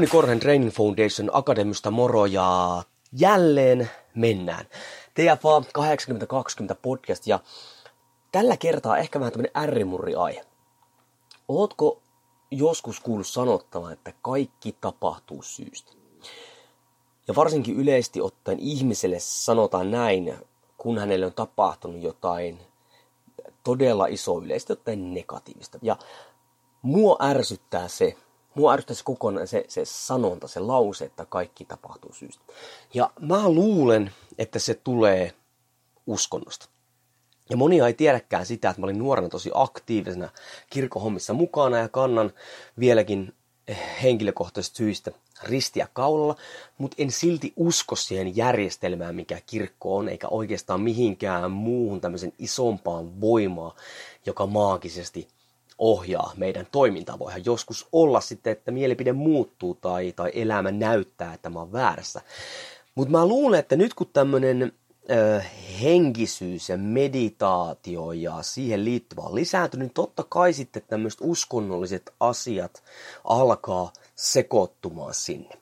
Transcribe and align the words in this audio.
Jouni 0.00 0.10
Korhen 0.10 0.40
Training 0.40 0.72
Foundation 0.72 1.30
Akademista 1.32 1.90
moro 1.90 2.26
ja 2.26 2.82
jälleen 3.12 3.90
mennään. 4.14 4.64
TFA 5.14 5.62
8020 5.72 6.74
podcast 6.74 7.26
ja 7.26 7.40
tällä 8.32 8.56
kertaa 8.56 8.98
ehkä 8.98 9.20
vähän 9.20 9.32
tämmönen 9.32 9.62
ärrimurri 9.62 10.14
aihe. 10.14 10.44
Ootko 11.48 12.02
joskus 12.50 13.00
kuullut 13.00 13.26
sanottavan, 13.26 13.92
että 13.92 14.12
kaikki 14.22 14.76
tapahtuu 14.80 15.42
syystä? 15.42 15.92
Ja 17.28 17.34
varsinkin 17.34 17.76
yleisesti 17.76 18.20
ottaen 18.20 18.58
ihmiselle 18.58 19.16
sanotaan 19.18 19.90
näin, 19.90 20.34
kun 20.78 20.98
hänelle 20.98 21.26
on 21.26 21.32
tapahtunut 21.32 22.02
jotain 22.02 22.58
todella 23.64 24.06
iso 24.06 24.38
yleisesti 24.38 24.72
ottaen 24.72 25.14
negatiivista. 25.14 25.78
Ja 25.82 25.96
mua 26.82 27.16
ärsyttää 27.22 27.88
se, 27.88 28.16
mua 28.60 28.72
ärsyttäisi 28.72 29.04
kokonaan 29.04 29.46
se, 29.46 29.64
se 29.68 29.84
sanonta, 29.84 30.48
se 30.48 30.60
lause, 30.60 31.04
että 31.04 31.24
kaikki 31.24 31.64
tapahtuu 31.64 32.12
syystä. 32.12 32.44
Ja 32.94 33.10
mä 33.20 33.48
luulen, 33.48 34.12
että 34.38 34.58
se 34.58 34.74
tulee 34.74 35.32
uskonnosta. 36.06 36.68
Ja 37.50 37.56
monia 37.56 37.86
ei 37.86 37.94
tiedäkään 37.94 38.46
sitä, 38.46 38.70
että 38.70 38.80
mä 38.80 38.84
olin 38.84 38.98
nuorena 38.98 39.28
tosi 39.28 39.50
aktiivisena 39.54 40.28
kirkohommissa 40.70 41.32
mukana 41.32 41.78
ja 41.78 41.88
kannan 41.88 42.32
vieläkin 42.78 43.34
henkilökohtaisista 44.02 44.76
syistä 44.76 45.10
ristiä 45.42 45.88
kaulalla, 45.92 46.36
mutta 46.78 46.94
en 46.98 47.10
silti 47.10 47.52
usko 47.56 47.96
siihen 47.96 48.36
järjestelmään, 48.36 49.14
mikä 49.14 49.40
kirkko 49.46 49.96
on, 49.96 50.08
eikä 50.08 50.28
oikeastaan 50.28 50.80
mihinkään 50.80 51.50
muuhun 51.50 52.00
tämmöisen 52.00 52.32
isompaan 52.38 53.20
voimaan, 53.20 53.76
joka 54.26 54.46
maagisesti 54.46 55.28
ohjaa 55.80 56.32
meidän 56.36 56.66
toimintaa. 56.72 57.18
Voihan 57.18 57.44
joskus 57.44 57.88
olla 57.92 58.20
sitten, 58.20 58.52
että 58.52 58.70
mielipide 58.70 59.12
muuttuu 59.12 59.74
tai, 59.74 60.12
tai 60.16 60.30
elämä 60.34 60.70
näyttää, 60.70 61.34
että 61.34 61.50
mä 61.50 61.58
oon 61.58 61.72
väärässä. 61.72 62.20
Mutta 62.94 63.12
mä 63.12 63.26
luulen, 63.26 63.60
että 63.60 63.76
nyt 63.76 63.94
kun 63.94 64.10
tämmöinen 64.12 64.72
henkisyys 65.82 66.68
ja 66.68 66.78
meditaatio 66.78 68.12
ja 68.12 68.42
siihen 68.42 68.84
liittyvä 68.84 69.22
on 69.22 69.34
lisääntynyt, 69.34 69.86
niin 69.86 69.94
totta 69.94 70.24
kai 70.28 70.52
sitten 70.52 70.82
tämmöiset 70.88 71.20
uskonnolliset 71.22 72.12
asiat 72.20 72.82
alkaa 73.24 73.92
sekoittumaan 74.14 75.14
sinne. 75.14 75.59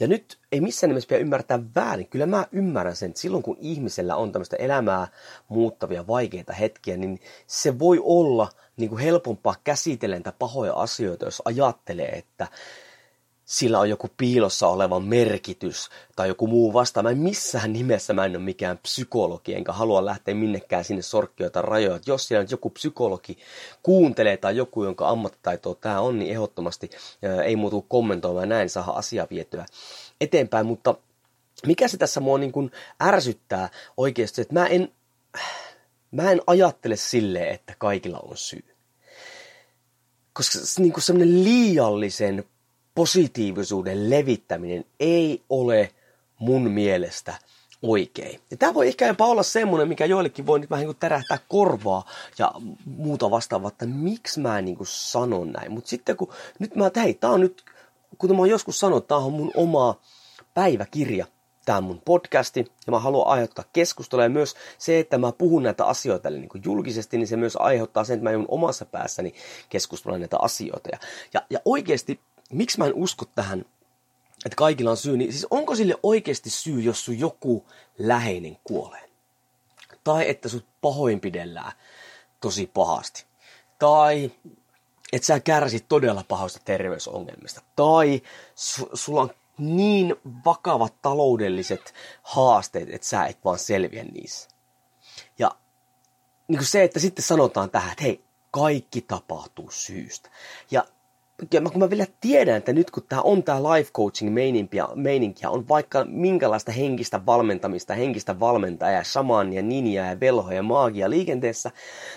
Ja 0.00 0.06
nyt 0.06 0.38
ei 0.52 0.60
missään 0.60 0.88
nimessä 0.88 1.08
pidä 1.08 1.18
ymmärtää 1.20 1.60
väärin. 1.74 2.08
Kyllä 2.08 2.26
mä 2.26 2.46
ymmärrän 2.52 2.96
sen, 2.96 3.08
että 3.08 3.20
silloin 3.20 3.42
kun 3.42 3.56
ihmisellä 3.60 4.16
on 4.16 4.32
tämmöistä 4.32 4.56
elämää 4.56 5.08
muuttavia 5.48 6.06
vaikeita 6.06 6.52
hetkiä, 6.52 6.96
niin 6.96 7.20
se 7.46 7.78
voi 7.78 8.00
olla 8.02 8.48
niin 8.76 8.90
kuin 8.90 9.02
helpompaa 9.02 9.54
käsitellä 9.64 10.20
pahoja 10.38 10.72
asioita, 10.74 11.24
jos 11.24 11.42
ajattelee, 11.44 12.08
että 12.08 12.46
sillä 13.50 13.78
on 13.78 13.90
joku 13.90 14.08
piilossa 14.16 14.68
oleva 14.68 15.00
merkitys 15.00 15.88
tai 16.16 16.28
joku 16.28 16.46
muu 16.46 16.72
vasta. 16.72 17.02
Mä 17.02 17.10
en 17.10 17.18
missään 17.18 17.72
nimessä 17.72 18.12
mä 18.12 18.24
en 18.24 18.36
ole 18.36 18.44
mikään 18.44 18.78
psykologi, 18.78 19.54
enkä 19.54 19.72
halua 19.72 20.04
lähteä 20.04 20.34
minnekään 20.34 20.84
sinne 20.84 21.02
sorkkioita 21.02 21.62
rajoja. 21.62 21.96
Et 21.96 22.06
jos 22.06 22.28
siellä 22.28 22.42
nyt 22.42 22.50
joku 22.50 22.70
psykologi 22.70 23.38
kuuntelee 23.82 24.36
tai 24.36 24.56
joku, 24.56 24.84
jonka 24.84 25.08
ammattitaitoa 25.08 25.74
tämä 25.74 26.00
on, 26.00 26.18
niin 26.18 26.30
ehdottomasti 26.30 26.90
ää, 27.22 27.42
ei 27.42 27.56
muutu 27.56 27.82
kommentoimaan 27.88 28.48
näin, 28.48 28.70
saa 28.70 28.98
asiaa 28.98 29.26
vietyä 29.30 29.66
eteenpäin. 30.20 30.66
Mutta 30.66 30.94
mikä 31.66 31.88
se 31.88 31.96
tässä 31.96 32.20
mua 32.20 32.38
niin 32.38 32.52
kuin 32.52 32.70
ärsyttää 33.02 33.68
oikeasti, 33.96 34.40
että 34.40 34.54
mä 34.54 34.66
en, 34.66 34.92
mä 36.10 36.30
en 36.30 36.40
ajattele 36.46 36.96
silleen, 36.96 37.54
että 37.54 37.74
kaikilla 37.78 38.18
on 38.18 38.36
syy. 38.36 38.64
Koska 40.32 40.58
niin 40.78 40.92
kuin 40.92 41.02
semmoinen 41.02 41.44
liiallisen 41.44 42.44
positiivisuuden 43.00 44.10
levittäminen 44.10 44.84
ei 45.00 45.42
ole 45.48 45.90
mun 46.38 46.70
mielestä 46.70 47.34
oikein. 47.82 48.40
Ja 48.50 48.56
tämä 48.56 48.74
voi 48.74 48.88
ehkä 48.88 49.06
jopa 49.06 49.26
olla 49.26 49.42
semmoinen, 49.42 49.88
mikä 49.88 50.04
joillekin 50.04 50.46
voi 50.46 50.60
nyt 50.60 50.70
vähän 50.70 50.86
niin 50.86 50.96
tärähtää 50.96 51.38
korvaa 51.48 52.04
ja 52.38 52.52
muuta 52.84 53.30
vastaavaa, 53.30 53.68
että 53.68 53.86
miksi 53.86 54.40
mä 54.40 54.62
niin 54.62 54.76
kuin 54.76 54.86
sanon 54.86 55.52
näin. 55.52 55.72
Mutta 55.72 55.90
sitten 55.90 56.16
kun 56.16 56.32
nyt 56.58 56.76
mä, 56.76 56.90
hei, 56.96 57.14
tää 57.14 57.30
on 57.30 57.40
nyt, 57.40 57.64
kuten 58.18 58.36
mä 58.36 58.40
oon 58.40 58.50
joskus 58.50 58.80
sanonut, 58.80 59.08
tää 59.08 59.18
on 59.18 59.32
mun 59.32 59.50
oma 59.54 60.00
päiväkirja, 60.54 61.26
tämä 61.64 61.78
on 61.78 61.84
mun 61.84 62.02
podcasti 62.04 62.60
ja 62.86 62.90
mä 62.90 62.98
haluan 62.98 63.28
aiheuttaa 63.28 63.64
keskustelua 63.72 64.24
ja 64.24 64.30
myös 64.30 64.54
se, 64.78 64.98
että 64.98 65.18
mä 65.18 65.32
puhun 65.32 65.62
näitä 65.62 65.84
asioita 65.84 66.30
niin 66.30 66.48
kuin 66.48 66.62
julkisesti, 66.64 67.18
niin 67.18 67.28
se 67.28 67.36
myös 67.36 67.56
aiheuttaa 67.56 68.04
sen, 68.04 68.14
että 68.14 68.24
mä 68.24 68.30
joudun 68.30 68.48
omassa 68.50 68.84
päässäni 68.84 69.34
keskustella 69.68 70.18
näitä 70.18 70.36
asioita. 70.40 70.88
Ja, 70.92 71.42
ja 71.50 71.60
oikeasti 71.64 72.20
miksi 72.52 72.78
mä 72.78 72.86
en 72.86 72.94
usko 72.94 73.24
tähän, 73.34 73.64
että 74.46 74.56
kaikilla 74.56 74.90
on 74.90 74.96
syy, 74.96 75.16
niin 75.16 75.32
siis 75.32 75.46
onko 75.50 75.74
sille 75.74 75.94
oikeasti 76.02 76.50
syy, 76.50 76.80
jos 76.80 77.04
sun 77.04 77.18
joku 77.18 77.66
läheinen 77.98 78.58
kuolee? 78.64 79.10
Tai 80.04 80.28
että 80.28 80.48
sut 80.48 80.66
pahoinpidellään 80.80 81.72
tosi 82.40 82.70
pahasti. 82.74 83.24
Tai 83.78 84.30
että 85.12 85.26
sä 85.26 85.40
kärsit 85.40 85.88
todella 85.88 86.24
pahoista 86.28 86.60
terveysongelmista. 86.64 87.60
Tai 87.76 88.22
su- 88.56 88.90
sulla 88.94 89.20
on 89.20 89.30
niin 89.58 90.16
vakavat 90.44 91.02
taloudelliset 91.02 91.94
haasteet, 92.22 92.88
että 92.90 93.06
sä 93.06 93.26
et 93.26 93.38
vaan 93.44 93.58
selviä 93.58 94.04
niissä. 94.04 94.48
Ja 95.38 95.50
niin 96.48 96.58
kuin 96.58 96.66
se, 96.66 96.82
että 96.82 97.00
sitten 97.00 97.24
sanotaan 97.24 97.70
tähän, 97.70 97.92
että 97.92 98.04
hei, 98.04 98.24
kaikki 98.50 99.00
tapahtuu 99.00 99.70
syystä. 99.70 100.30
Ja 100.70 100.84
ja 101.52 101.60
kun 101.60 101.78
mä 101.78 101.90
vielä 101.90 102.06
tiedän, 102.20 102.56
että 102.56 102.72
nyt 102.72 102.90
kun 102.90 103.02
tämä 103.08 103.22
on 103.22 103.42
tämä 103.42 103.62
life 103.62 103.90
coaching 103.92 104.34
meininkiä, 104.94 105.50
on 105.50 105.68
vaikka 105.68 106.04
minkälaista 106.04 106.72
henkistä 106.72 107.26
valmentamista, 107.26 107.94
henkistä 107.94 108.40
valmentajaa, 108.40 109.04
shamania, 109.04 109.62
ninjaa 109.62 110.06
ja 110.06 110.20
velhoja 110.20 110.56
ja 110.56 110.62
maagia 110.62 111.10
liikenteessä, 111.10 111.70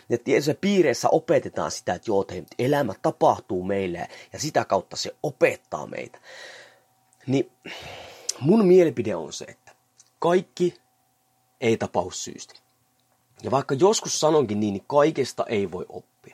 ja 0.09 0.17
tietyissä 0.17 0.55
piireissä 0.61 1.09
opetetaan 1.09 1.71
sitä, 1.71 1.93
että 1.93 2.11
joo, 2.11 2.21
että 2.21 2.55
elämä 2.59 2.93
tapahtuu 3.01 3.63
meille 3.63 4.07
ja 4.33 4.39
sitä 4.39 4.65
kautta 4.65 4.95
se 4.95 5.15
opettaa 5.23 5.87
meitä. 5.87 6.19
Niin 7.27 7.51
mun 8.39 8.65
mielipide 8.65 9.15
on 9.15 9.33
se, 9.33 9.45
että 9.45 9.71
kaikki 10.19 10.73
ei 11.61 11.77
tapahdu 11.77 12.11
syystä. 12.11 12.53
Ja 13.43 13.51
vaikka 13.51 13.75
joskus 13.75 14.19
sanonkin 14.19 14.59
niin, 14.59 14.73
niin 14.73 14.85
kaikesta 14.87 15.45
ei 15.47 15.71
voi 15.71 15.85
oppia. 15.89 16.32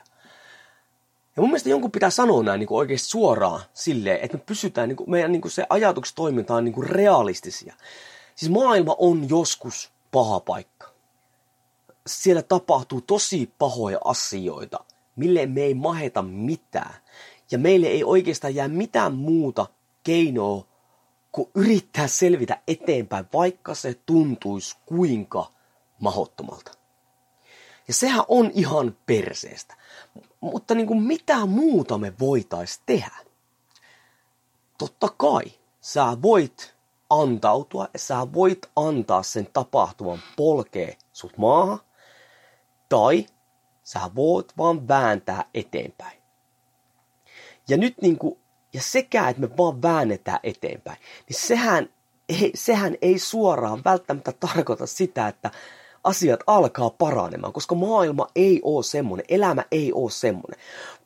Ja 1.40 1.42
mun 1.42 1.50
mielestä 1.50 1.70
jonkun 1.70 1.92
pitää 1.92 2.10
sanoa 2.10 2.44
näin 2.44 2.60
niin 2.60 2.68
kuin 2.68 2.78
oikeasti 2.78 3.08
suoraan 3.08 3.62
silleen, 3.74 4.20
että 4.22 4.38
me 4.38 4.44
pysytään, 4.46 4.90
niin 4.90 4.96
kuin, 4.98 5.10
meidän 5.10 5.32
niin 5.32 5.42
kuin 5.42 5.52
se 5.52 5.66
ajatukset 5.70 6.16
toiminta 6.16 6.56
on 6.56 6.66
niin 6.66 6.74
kuin 6.74 6.90
realistisia. 6.90 7.74
Siis 8.36 8.52
maailma 8.52 8.96
on 8.98 9.30
joskus 9.30 9.92
paha 10.12 10.40
paikka. 10.40 10.90
Siellä 12.08 12.42
tapahtuu 12.42 13.02
tosi 13.02 13.52
pahoja 13.58 14.00
asioita, 14.04 14.80
mille 15.16 15.46
me 15.46 15.62
ei 15.62 15.74
maheta 15.74 16.22
mitään. 16.22 16.96
Ja 17.52 17.58
meille 17.58 17.88
ei 17.88 18.04
oikeastaan 18.04 18.56
jää 18.56 18.68
mitään 18.68 19.14
muuta 19.14 19.68
keinoa 20.04 20.66
kuin 21.32 21.50
yrittää 21.56 22.08
selvitä 22.08 22.62
eteenpäin, 22.68 23.26
vaikka 23.34 23.76
se 23.76 24.00
tuntuisi 24.06 24.78
kuinka 24.86 25.52
mahottomalta. 26.00 26.72
Ja 27.88 27.94
sehän 27.94 28.24
on 28.28 28.52
ihan 28.54 28.98
perseestä. 29.06 29.76
Mutta 30.42 30.76
niin 30.76 30.88
kuin 30.88 31.04
mitä 31.04 31.46
muuta 31.46 31.98
me 31.98 32.14
voitais 32.20 32.82
tehdä? 32.86 33.16
Totta 34.78 35.08
kai 35.18 35.44
sä 35.82 36.18
voit 36.22 36.76
antautua 37.10 37.88
ja 37.94 38.00
sä 38.00 38.28
voit 38.34 38.70
antaa 38.76 39.24
sen 39.24 39.48
tapahtuman 39.54 40.20
polkee 40.36 40.98
sut 41.14 41.38
maahan. 41.38 41.80
Tai 42.90 43.26
sä 43.84 44.00
voit 44.16 44.58
vaan 44.58 44.88
vääntää 44.88 45.46
eteenpäin. 45.54 46.20
Ja 47.68 47.78
nyt 47.78 48.02
niin 48.02 48.18
kuin 48.18 48.40
ja 48.74 48.82
sekä, 48.82 49.30
että 49.30 49.42
me 49.42 49.58
vaan 49.58 49.82
väännetään 49.82 50.40
eteenpäin, 50.44 50.98
niin 51.30 51.40
sehän 51.40 51.90
ei, 52.30 52.52
sehän 52.56 52.96
ei 53.02 53.20
suoraan 53.20 53.82
välttämättä 53.86 54.32
tarkoita 54.32 54.86
sitä, 54.88 55.28
että 55.28 55.52
asiat 56.04 56.40
alkaa 56.48 56.90
paranemaan, 56.90 57.54
koska 57.54 57.76
maailma 57.76 58.28
ei 58.36 58.62
ole 58.64 58.84
semmoinen, 58.84 59.26
elämä 59.30 59.64
ei 59.72 59.94
ole 59.94 60.12
semmoinen, 60.12 60.60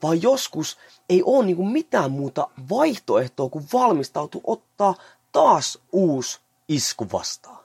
vaan 0.03 0.21
joskus 0.21 0.77
ei 1.09 1.23
ole 1.23 1.45
niin 1.45 1.67
mitään 1.67 2.11
muuta 2.11 2.47
vaihtoehtoa 2.69 3.49
kuin 3.49 3.65
valmistautua 3.73 4.41
ottaa 4.43 4.95
taas 5.31 5.79
uusi 5.91 6.39
isku 6.67 7.07
vastaan 7.13 7.62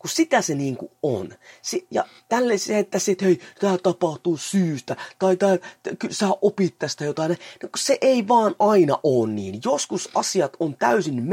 kun 0.00 0.10
sitä 0.10 0.42
se 0.42 0.54
niin 0.54 0.76
kuin 0.76 0.92
on. 1.02 1.28
Si- 1.62 1.86
ja 1.90 2.04
tälle 2.28 2.58
se, 2.58 2.78
että 2.78 2.98
että 3.08 3.24
hei, 3.24 3.40
tämä 3.60 3.78
tapahtuu 3.78 4.36
syystä, 4.36 4.96
tai 5.18 5.36
tää, 5.36 5.56
t- 5.56 6.10
sä 6.10 6.28
opit 6.42 6.78
tästä 6.78 7.04
jotain, 7.04 7.30
no, 7.62 7.68
se 7.76 7.98
ei 8.00 8.28
vaan 8.28 8.54
aina 8.58 8.98
ole 9.02 9.28
niin. 9.28 9.60
Joskus 9.64 10.10
asiat 10.14 10.56
on 10.60 10.76
täysin 10.76 11.28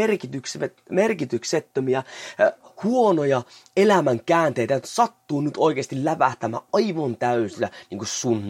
merkityksettömiä, 0.90 2.04
huonoja 2.84 3.42
elämän 3.78 4.19
käänteitä, 4.25 4.75
että 4.75 4.90
sattuu 4.90 5.42
nyt 5.42 5.54
oikeasti 5.58 6.06
lävähtämään 6.06 6.64
aivan 6.74 7.18
täysillä 7.18 7.69
niin 7.90 7.98
kuin 7.98 8.08
sun. 8.08 8.48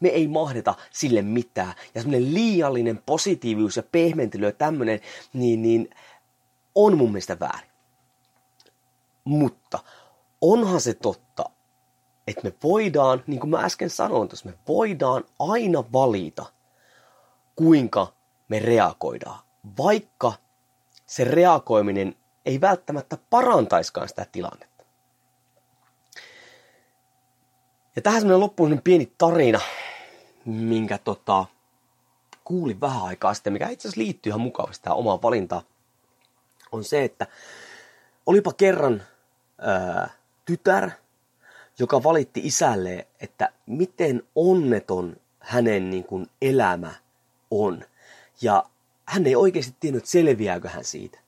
Me 0.00 0.08
ei 0.08 0.28
mahdeta 0.28 0.74
sille 0.90 1.22
mitään. 1.22 1.74
Ja 1.94 2.02
semmoinen 2.02 2.34
liiallinen 2.34 3.02
positiivisuus 3.06 3.76
ja 3.76 3.82
pehmentely 3.82 4.46
ja 4.46 4.52
tämmöinen, 4.52 5.00
niin, 5.32 5.62
niin 5.62 5.90
on 6.74 6.98
mun 6.98 7.12
mielestä 7.12 7.40
väärin. 7.40 7.67
Mutta 9.24 9.78
onhan 10.40 10.80
se 10.80 10.94
totta, 10.94 11.44
että 12.26 12.42
me 12.44 12.52
voidaan, 12.62 13.24
niin 13.26 13.40
kuin 13.40 13.50
mä 13.50 13.60
äsken 13.60 13.90
sanoin 13.90 14.28
tuossa, 14.28 14.48
me 14.48 14.54
voidaan 14.68 15.24
aina 15.38 15.84
valita, 15.92 16.46
kuinka 17.56 18.12
me 18.48 18.58
reagoidaan, 18.58 19.38
vaikka 19.78 20.32
se 21.06 21.24
reagoiminen 21.24 22.14
ei 22.46 22.60
välttämättä 22.60 23.18
parantaiskaan 23.30 24.08
sitä 24.08 24.26
tilannetta. 24.32 24.84
Ja 27.96 28.02
tähän 28.02 28.20
semmoinen 28.20 28.40
loppuun 28.40 28.80
pieni 28.84 29.12
tarina, 29.18 29.60
minkä 30.44 30.98
tota, 30.98 31.44
kuulin 32.44 32.80
vähän 32.80 33.02
aikaa 33.02 33.34
sitten, 33.34 33.52
mikä 33.52 33.68
itse 33.68 33.88
asiassa 33.88 34.00
liittyy 34.00 34.30
ihan 34.30 34.40
mukavasti 34.40 34.82
tähän 34.82 34.98
omaan 34.98 35.22
valintaan, 35.22 35.62
on 36.72 36.84
se, 36.84 37.04
että 37.04 37.26
olipa 38.28 38.52
kerran 38.52 39.02
ää, 39.58 40.10
tytär, 40.44 40.90
joka 41.78 42.02
valitti 42.02 42.40
isälle, 42.44 43.06
että 43.20 43.52
miten 43.66 44.22
onneton 44.34 45.16
hänen 45.40 45.90
niin 45.90 46.04
kuin, 46.04 46.26
elämä 46.42 46.94
on. 47.50 47.84
Ja 48.42 48.64
hän 49.06 49.26
ei 49.26 49.36
oikeasti 49.36 49.76
tiennyt, 49.80 50.06
selviääkö 50.06 50.68
hän 50.68 50.84
siitä. 50.84 51.18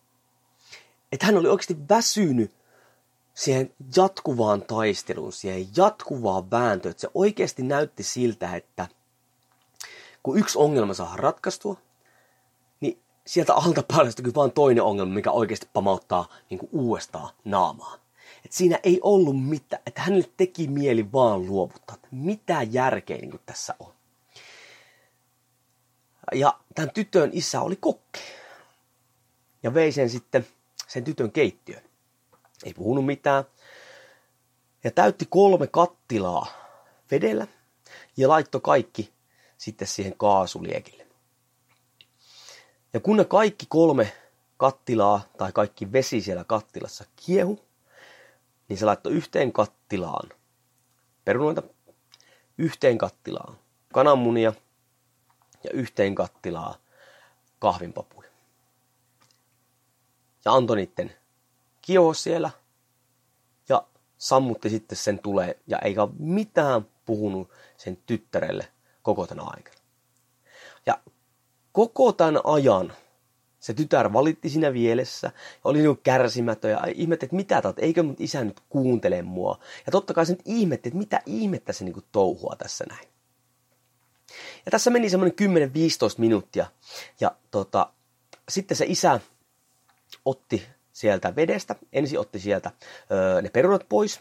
Että 1.13 1.27
hän 1.27 1.37
oli 1.37 1.49
oikeasti 1.49 1.77
väsynyt 1.89 2.51
siihen 3.35 3.75
jatkuvaan 3.97 4.63
taisteluun, 4.63 5.33
siihen 5.33 5.69
jatkuvaan 5.77 6.51
vääntöön. 6.51 6.91
Että 6.91 7.01
se 7.01 7.11
oikeasti 7.15 7.63
näytti 7.63 8.03
siltä, 8.03 8.57
että 8.57 8.89
kun 10.23 10.39
yksi 10.39 10.59
ongelma 10.59 10.95
saa 10.95 11.17
ratkaistua, 11.17 11.77
sieltä 13.27 13.55
alta 13.55 13.83
paljastui 13.83 14.35
vain 14.35 14.53
toinen 14.53 14.85
ongelma, 14.85 15.15
mikä 15.15 15.31
oikeasti 15.31 15.69
pamauttaa 15.73 16.29
niin 16.51 16.59
kuin 16.59 16.71
uudestaan 16.73 17.31
naamaan. 17.45 18.01
Että 18.45 18.57
siinä 18.57 18.79
ei 18.83 19.01
ollut 19.03 19.45
mitään, 19.45 19.83
että 19.87 20.03
hänelle 20.03 20.31
teki 20.37 20.69
mieli 20.69 21.13
vaan 21.13 21.47
luovuttaa, 21.47 21.95
että 21.95 22.09
mitä 22.11 22.63
järkeä 22.63 23.17
niin 23.17 23.31
kuin 23.31 23.43
tässä 23.47 23.75
on. 23.79 23.93
Ja 26.33 26.59
tämän 26.75 26.91
tytön 26.91 27.31
isä 27.33 27.61
oli 27.61 27.77
kokki. 27.77 28.21
Ja 29.63 29.75
vei 29.75 29.93
sen 29.93 30.11
sitten 30.11 30.47
sen 30.89 31.05
tytön 31.05 31.33
keittiön. 31.33 31.83
Ei 32.65 32.75
puhunut 32.75 33.07
mitään. 33.07 33.45
Ja 34.85 34.91
täytti 34.91 35.27
kolme 35.31 35.67
kattilaa 35.67 36.47
vedellä 37.11 37.47
ja 38.17 38.29
laittoi 38.29 38.61
kaikki 38.61 39.13
sitten 39.59 39.89
siihen 39.89 40.15
kaasuliekille. 40.17 41.10
Ja 42.93 43.01
kun 43.01 43.17
ne 43.17 43.25
kaikki 43.25 43.67
kolme 43.69 44.13
kattilaa 44.57 45.21
tai 45.39 45.53
kaikki 45.53 45.93
vesi 45.93 46.21
siellä 46.21 46.45
kattilassa 46.45 47.05
kiehu, 47.17 47.61
niin 48.69 48.79
se 48.79 48.85
laittoi 48.85 49.13
yhteen 49.13 49.53
kattilaan 49.53 50.29
perunoita, 51.25 51.63
yhteen 52.59 52.99
kattilaan 52.99 53.59
kananmunia 53.93 54.53
ja 55.65 55.71
yhteen 55.73 56.15
kattilaan 56.15 56.75
kahvinpapuja. 57.59 58.29
Ja 60.45 60.53
antoi 60.53 60.77
niiden 60.77 61.13
kioho 61.83 62.15
siellä 62.15 62.51
ja 63.69 63.87
sammutti 64.19 64.71
sitten 64.71 64.99
sen 64.99 65.19
tulee 65.19 65.59
ja 65.67 65.79
eikä 65.79 66.09
mitään 66.19 66.87
puhunut 67.07 67.51
sen 67.77 67.99
tyttärelle 68.07 68.69
koko 69.03 69.27
tänä 69.27 69.43
aikana. 69.47 69.77
Ja 70.87 70.99
koko 71.73 72.13
tämän 72.13 72.41
ajan 72.45 72.93
se 73.61 73.75
tytär 73.75 74.13
valitti 74.13 74.49
siinä 74.49 74.73
vielessä, 74.73 75.31
oli 75.65 75.79
niin 75.79 75.99
kärsimätön 76.03 76.71
ja 76.71 76.81
ihmetti, 76.95 77.27
että 77.27 77.37
mitä 77.37 77.63
taat, 77.63 77.79
eikö 77.79 78.03
mut 78.03 78.21
isä 78.21 78.45
nyt 78.45 78.61
kuuntele 78.69 79.23
mua. 79.23 79.59
Ja 79.87 79.93
totta 79.93 80.15
kai 80.15 80.27
se 80.27 80.33
nyt 80.33 80.43
ihmetti, 80.45 80.89
että 80.89 80.99
mitä 80.99 81.23
ihmettä 81.27 81.73
se 81.73 81.85
niin 81.85 82.05
touhua 82.13 82.57
tässä 82.59 82.85
näin. 82.89 83.09
Ja 84.67 84.71
tässä 84.71 84.91
meni 84.91 85.11
semmoinen 85.11 85.37
10-15 85.43 86.15
minuuttia. 86.19 86.67
Ja 87.21 87.37
tota, 87.51 87.93
sitten 88.49 88.77
se 88.77 88.85
isä 88.89 89.21
otti 90.25 90.67
sieltä 90.93 91.37
vedestä, 91.37 91.77
ensin 91.93 92.19
otti 92.19 92.39
sieltä 92.39 92.71
öö, 93.11 93.43
ne 93.43 93.49
perunat 93.49 93.89
pois 93.89 94.21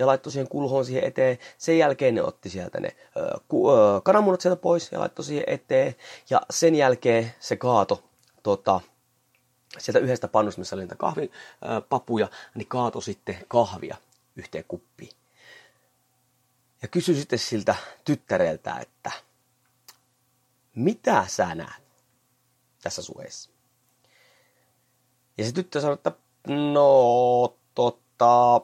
ja 0.00 0.06
laittoi 0.06 0.32
siihen 0.32 0.48
kulhoon 0.48 0.84
siihen 0.84 1.04
eteen. 1.04 1.38
Sen 1.58 1.78
jälkeen 1.78 2.14
ne 2.14 2.22
otti 2.22 2.50
sieltä 2.50 2.80
ne 2.80 2.96
öö, 3.16 4.00
kananmunat 4.02 4.40
sieltä 4.40 4.60
pois 4.60 4.92
ja 4.92 5.00
laittoi 5.00 5.24
siihen 5.24 5.44
eteen. 5.46 5.94
Ja 6.30 6.40
sen 6.50 6.74
jälkeen 6.74 7.34
se 7.40 7.56
kaato 7.56 8.04
tota, 8.42 8.80
sieltä 9.78 9.98
yhdestä 9.98 10.28
pannusta, 10.28 10.60
missä 10.60 10.76
oli 10.76 10.82
niitä 10.82 10.96
kahvipapuja, 10.96 12.28
niin 12.54 12.68
kaato 12.68 13.00
sitten 13.00 13.38
kahvia 13.48 13.96
yhteen 14.36 14.64
kuppiin. 14.68 15.10
Ja 16.82 16.88
kysyi 16.88 17.14
sitten 17.14 17.38
siltä 17.38 17.74
tyttäreltä, 18.04 18.78
että 18.78 19.10
mitä 20.74 21.24
sä 21.28 21.54
näet 21.54 21.82
tässä 22.82 23.02
suheessa? 23.02 23.50
Ja 25.38 25.44
se 25.44 25.52
tyttö 25.52 25.80
sanoi, 25.80 25.94
että 25.94 26.12
no 26.46 27.56
tota, 27.74 28.60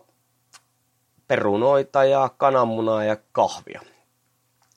perunoita 1.29 2.05
ja 2.05 2.31
kananmunaa 2.37 3.05
ja 3.05 3.17
kahvia. 3.33 3.81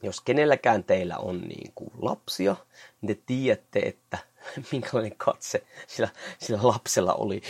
Jos 0.03 0.22
kenelläkään 0.22 0.84
teillä 0.84 1.18
on 1.18 1.41
niin 1.41 1.72
kuin 1.75 1.91
lapsia, 2.01 2.56
niin 3.01 3.18
te 3.18 3.24
tiedätte, 3.25 3.79
että 3.79 4.18
minkälainen 4.72 5.18
katse 5.18 5.63
sillä, 5.88 6.10
sillä 6.39 6.60
lapsella 6.63 7.13
oli 7.13 7.41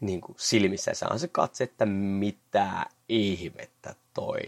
niin 0.00 0.20
kuin 0.20 0.36
silmissä. 0.38 0.92
On 1.10 1.18
se 1.18 1.28
katse, 1.28 1.64
että 1.64 1.86
mitä 1.86 2.86
ihmettä 3.08 3.94
toi 4.14 4.40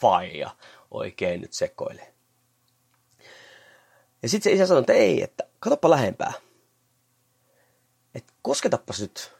faija 0.00 0.50
oikein 0.90 1.40
nyt 1.40 1.52
sekoilee. 1.52 2.14
Ja 4.22 4.28
sitten 4.28 4.50
se 4.50 4.56
isä 4.56 4.66
sanoi, 4.66 4.80
että 4.80 4.92
ei, 4.92 5.22
että 5.22 5.44
katsoppa 5.60 5.90
lähempää. 5.90 6.32
Että 8.14 8.32
kosketapas 8.42 9.00
nyt 9.00 9.32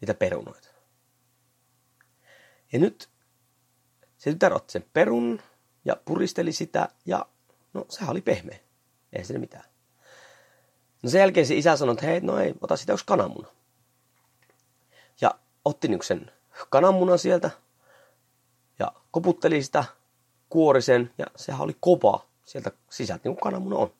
niitä 0.00 0.14
perunoita. 0.14 0.67
Ja 2.72 2.78
nyt 2.78 3.08
se 4.18 4.32
tytär 4.32 4.54
otti 4.54 4.72
sen 4.72 4.84
perun 4.92 5.42
ja 5.84 5.96
puristeli 6.04 6.52
sitä 6.52 6.88
ja 7.06 7.26
no 7.74 7.86
sehän 7.88 8.10
oli 8.10 8.20
pehmeä. 8.20 8.58
Ei 9.12 9.24
siinä 9.24 9.40
mitään. 9.40 9.64
No 11.02 11.10
sen 11.10 11.18
jälkeen 11.18 11.46
se 11.46 11.54
isä 11.54 11.76
sanoi, 11.76 11.92
että 11.92 12.06
hei, 12.06 12.20
no 12.20 12.38
ei, 12.38 12.54
ota 12.60 12.76
sitä 12.76 12.92
yksi 12.92 13.06
kananmuna. 13.06 13.48
Ja 15.20 15.30
otti 15.64 15.88
niin 15.88 16.02
sen 16.02 16.30
kananmunan 16.70 17.18
sieltä 17.18 17.50
ja 18.78 18.92
koputteli 19.10 19.62
sitä, 19.62 19.84
kuori 20.48 20.82
sen 20.82 21.14
ja 21.18 21.26
sehän 21.36 21.60
oli 21.60 21.76
kova 21.80 22.26
sieltä 22.44 22.72
sisältä, 22.90 23.20
niin 23.24 23.36
kuin 23.36 23.42
kananmuna 23.42 23.76
on. 23.76 23.92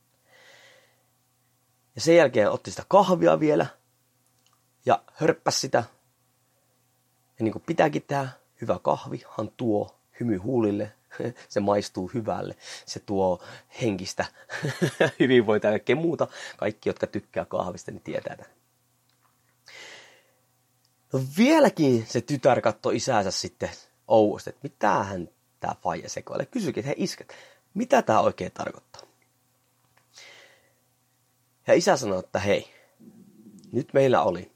Ja 1.94 2.00
sen 2.00 2.16
jälkeen 2.16 2.50
otti 2.50 2.70
sitä 2.70 2.84
kahvia 2.88 3.40
vielä 3.40 3.66
ja 4.86 5.02
hörppäsi 5.14 5.60
sitä. 5.60 5.84
Ja 7.38 7.44
niin 7.44 7.52
kuin 7.52 7.62
pitääkin 7.66 8.02
tehdä, 8.02 8.28
hyvä 8.60 8.78
kahvihan 8.82 9.50
tuo 9.56 9.98
hymy 10.20 10.36
huulille 10.36 10.92
se 11.48 11.60
maistuu 11.60 12.10
hyvälle, 12.14 12.56
se 12.86 13.00
tuo 13.00 13.42
henkistä 13.82 14.24
hyvinvointia 15.20 15.70
ja 15.70 15.72
kaikkea 15.72 15.96
muuta. 15.96 16.26
Kaikki, 16.56 16.88
jotka 16.88 17.06
tykkää 17.06 17.44
kahvista, 17.44 17.90
niin 17.90 18.02
tietää 18.02 18.36
tämän. 18.36 18.52
No 21.12 21.20
vieläkin 21.38 22.06
se 22.06 22.20
tytär 22.20 22.60
katsoi 22.60 22.96
isänsä 22.96 23.30
sitten 23.30 23.70
ouosti, 24.08 24.50
että 24.50 24.60
mitä 24.62 25.04
hän 25.04 25.28
tämä 25.60 25.74
faija 25.82 26.08
sekoilee. 26.08 26.46
Kysyikin, 26.46 26.80
että 26.80 26.88
hei 26.88 27.04
isket, 27.04 27.34
mitä 27.74 28.02
tämä 28.02 28.20
oikein 28.20 28.52
tarkoittaa? 28.52 29.02
Ja 31.66 31.74
isä 31.74 31.96
sanoi, 31.96 32.18
että 32.18 32.38
hei, 32.38 32.70
nyt 33.72 33.92
meillä 33.92 34.22
oli 34.22 34.52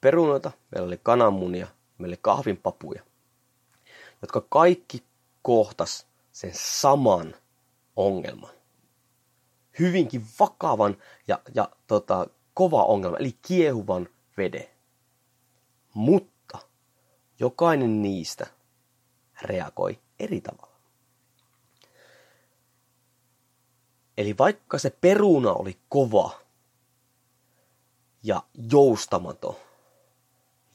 perunoita, 0.00 0.52
meillä 0.70 0.86
oli 0.86 1.00
kananmunia, 1.02 1.66
meillä 1.98 2.12
oli 2.12 2.18
kahvinpapuja, 2.22 3.02
jotka 4.22 4.40
kaikki 4.40 5.04
kohtas 5.42 6.06
sen 6.32 6.52
saman 6.54 7.34
ongelman. 7.96 8.50
Hyvinkin 9.78 10.26
vakavan 10.40 10.96
ja, 11.28 11.40
ja 11.54 11.68
tota, 11.86 12.26
kova 12.54 12.84
ongelma, 12.84 13.16
eli 13.16 13.36
kiehuvan 13.42 14.08
veden. 14.36 14.68
Mutta 15.94 16.58
jokainen 17.38 18.02
niistä 18.02 18.46
reagoi 19.42 20.00
eri 20.18 20.40
tavalla. 20.40 20.72
Eli 24.18 24.38
vaikka 24.38 24.78
se 24.78 24.90
peruna 24.90 25.52
oli 25.52 25.78
kova 25.88 26.40
ja 28.22 28.42
joustamaton 28.70 29.56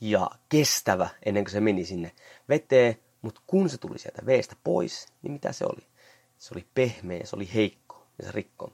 ja 0.01 0.29
kestävä 0.49 1.09
ennen 1.25 1.43
kuin 1.43 1.51
se 1.51 1.59
meni 1.59 1.85
sinne 1.85 2.11
veteen, 2.49 2.99
mutta 3.21 3.41
kun 3.47 3.69
se 3.69 3.77
tuli 3.77 3.99
sieltä 3.99 4.25
veestä 4.25 4.55
pois, 4.63 5.07
niin 5.21 5.31
mitä 5.31 5.51
se 5.51 5.65
oli? 5.65 5.87
Se 6.37 6.53
oli 6.53 6.67
pehmeä, 6.73 7.25
se 7.25 7.35
oli 7.35 7.49
heikko 7.53 8.07
ja 8.19 8.25
se 8.25 8.31
rikkoi. 8.31 8.71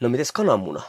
No 0.00 0.08
mites 0.08 0.32
kananmuna? 0.32 0.82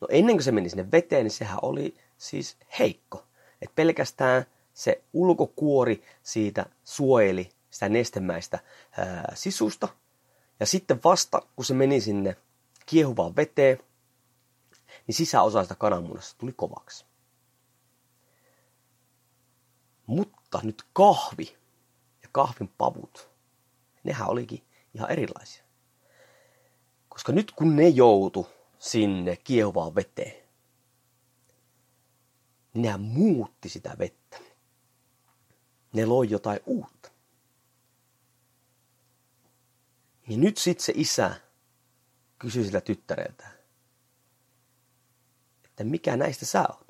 No 0.00 0.08
ennen 0.10 0.36
kuin 0.36 0.44
se 0.44 0.52
meni 0.52 0.68
sinne 0.68 0.90
veteen, 0.92 1.24
niin 1.24 1.30
sehän 1.30 1.58
oli 1.62 1.96
siis 2.18 2.56
heikko. 2.78 3.26
Et 3.62 3.74
pelkästään 3.74 4.44
se 4.74 5.02
ulkokuori 5.12 6.02
siitä 6.22 6.66
suojeli 6.84 7.50
sitä 7.70 7.88
nestemäistä 7.88 8.58
ää, 8.98 9.32
sisusta. 9.34 9.88
Ja 10.60 10.66
sitten 10.66 11.00
vasta, 11.04 11.42
kun 11.56 11.64
se 11.64 11.74
meni 11.74 12.00
sinne 12.00 12.36
kiehuvaan 12.86 13.36
veteen, 13.36 13.78
niin 15.06 15.14
sisäosa 15.14 15.62
sitä 15.62 15.74
kananmunasta 15.74 16.38
tuli 16.38 16.52
kovaksi. 16.52 17.09
Mutta 20.10 20.60
nyt 20.62 20.82
kahvi 20.92 21.56
ja 22.22 22.28
kahvin 22.32 22.68
pavut, 22.68 23.30
nehän 24.04 24.28
olikin 24.28 24.64
ihan 24.94 25.10
erilaisia. 25.10 25.64
Koska 27.08 27.32
nyt 27.32 27.52
kun 27.52 27.76
ne 27.76 27.88
joutu 27.88 28.48
sinne 28.78 29.36
kiehuvaan 29.36 29.94
veteen, 29.94 30.48
niin 32.74 32.82
nehän 32.82 33.00
muutti 33.00 33.68
sitä 33.68 33.96
vettä. 33.98 34.38
Ne 35.92 36.06
loi 36.06 36.30
jotain 36.30 36.60
uutta. 36.66 37.10
Ja 40.28 40.36
nyt 40.36 40.56
sitten 40.56 40.84
se 40.84 40.92
isä 40.96 41.40
kysyi 42.38 42.64
sillä 42.64 42.80
tyttäreltä, 42.80 43.50
että 45.64 45.84
mikä 45.84 46.16
näistä 46.16 46.46
sä 46.46 46.66
oot? 46.68 46.89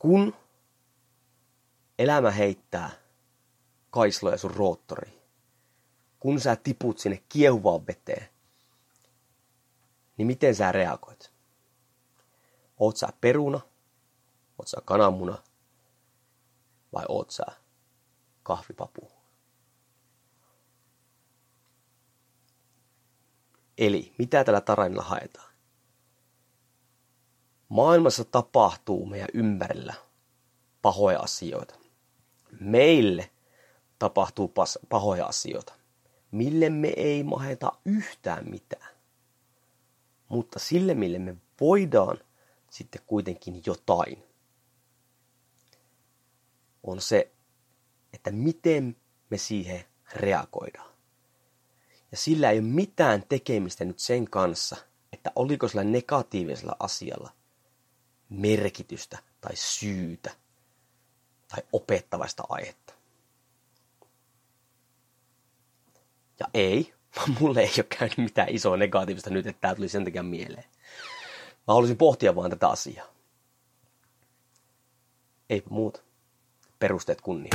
Kun 0.00 0.34
elämä 1.98 2.30
heittää 2.30 2.90
kaisloja 3.90 4.38
sun 4.38 4.50
roottoriin, 4.50 5.20
kun 6.20 6.40
sä 6.40 6.56
tiput 6.56 6.98
sinne 6.98 7.22
kiehuvaan 7.28 7.86
veteen, 7.86 8.28
niin 10.16 10.26
miten 10.26 10.54
sä 10.54 10.72
reagoit? 10.72 11.32
Oot 12.78 12.96
sä 12.96 13.08
peruna? 13.20 13.60
Oot 14.58 14.68
sä 14.68 14.76
kananmuna? 14.84 15.38
Vai 16.92 17.04
oot 17.08 17.30
sä 17.30 17.44
kahvipapu? 18.42 19.12
Eli 23.78 24.14
mitä 24.18 24.44
tällä 24.44 24.60
tarinalla 24.60 25.02
haetaan? 25.02 25.49
Maailmassa 27.70 28.24
tapahtuu 28.24 29.06
meidän 29.06 29.28
ympärillä 29.34 29.94
pahoja 30.82 31.20
asioita. 31.20 31.74
Meille 32.60 33.30
tapahtuu 33.98 34.52
pahoja 34.88 35.26
asioita, 35.26 35.72
mille 36.30 36.70
me 36.70 36.92
ei 36.96 37.22
maheta 37.22 37.72
yhtään 37.84 38.50
mitään. 38.50 38.90
Mutta 40.28 40.58
sille, 40.58 40.94
mille 40.94 41.18
me 41.18 41.36
voidaan 41.60 42.18
sitten 42.70 43.02
kuitenkin 43.06 43.62
jotain, 43.66 44.22
on 46.82 47.00
se, 47.00 47.32
että 48.12 48.30
miten 48.30 48.96
me 49.30 49.38
siihen 49.38 49.84
reagoidaan. 50.12 50.90
Ja 52.10 52.16
sillä 52.16 52.50
ei 52.50 52.58
ole 52.58 52.66
mitään 52.66 53.24
tekemistä 53.28 53.84
nyt 53.84 53.98
sen 53.98 54.30
kanssa, 54.30 54.76
että 55.12 55.32
oliko 55.36 55.68
sillä 55.68 55.84
negatiivisella 55.84 56.76
asialla 56.78 57.39
merkitystä 58.30 59.18
tai 59.40 59.56
syytä 59.56 60.30
tai 61.48 61.62
opettavaista 61.72 62.42
aihetta. 62.48 62.94
Ja 66.40 66.46
ei, 66.54 66.94
mulle 67.40 67.60
ei 67.60 67.72
ole 67.76 67.86
käynyt 67.98 68.18
mitään 68.18 68.48
isoa 68.48 68.76
negatiivista 68.76 69.30
nyt, 69.30 69.46
että 69.46 69.60
tämä 69.60 69.74
tuli 69.74 69.88
sen 69.88 70.04
takia 70.04 70.22
mieleen. 70.22 70.64
Mä 71.50 71.74
haluaisin 71.74 71.96
pohtia 71.96 72.36
vaan 72.36 72.50
tätä 72.50 72.68
asiaa. 72.68 73.06
Ei 75.50 75.62
muuta. 75.70 76.00
Perusteet 76.78 77.20
kunnia. 77.20 77.50